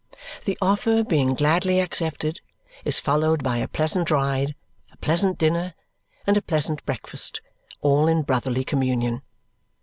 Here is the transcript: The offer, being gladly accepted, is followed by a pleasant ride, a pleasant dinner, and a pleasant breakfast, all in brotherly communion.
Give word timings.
The 0.45 0.57
offer, 0.63 1.03
being 1.03 1.35
gladly 1.35 1.79
accepted, 1.79 2.41
is 2.83 2.99
followed 2.99 3.43
by 3.43 3.57
a 3.57 3.67
pleasant 3.67 4.09
ride, 4.09 4.55
a 4.91 4.97
pleasant 4.97 5.37
dinner, 5.37 5.75
and 6.25 6.35
a 6.35 6.41
pleasant 6.41 6.83
breakfast, 6.87 7.39
all 7.81 8.07
in 8.07 8.23
brotherly 8.23 8.63
communion. 8.63 9.21